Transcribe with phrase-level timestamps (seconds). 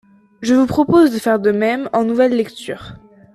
[0.41, 2.95] Je vous propose de faire de même en nouvelle lecture.